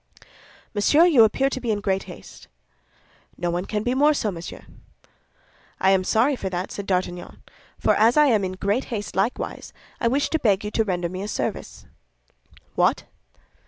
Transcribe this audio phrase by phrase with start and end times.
[0.73, 2.47] "Monsieur, you appear to be in great haste?"
[3.37, 4.65] "No one can be more so, monsieur."
[5.79, 7.43] "I am sorry for that," said D'Artagnan;
[7.77, 11.07] "for as I am in great haste likewise, I wish to beg you to render
[11.07, 11.85] me a service."
[12.73, 13.03] "What?"